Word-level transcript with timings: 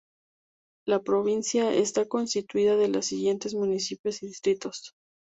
La 0.87 1.03
Provincia 1.03 1.71
está 1.71 2.05
constituida 2.07 2.75
de 2.75 2.87
los 2.87 3.05
siguientes 3.05 3.53
municipios 3.53 4.23
y 4.23 4.25
distritos. 4.29 4.95